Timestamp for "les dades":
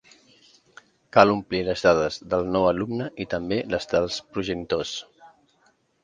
1.67-2.17